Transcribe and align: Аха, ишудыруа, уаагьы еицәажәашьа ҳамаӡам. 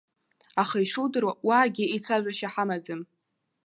Аха, 0.61 0.77
ишудыруа, 0.85 1.33
уаагьы 1.47 1.85
еицәажәашьа 1.87 2.53
ҳамаӡам. 2.53 3.01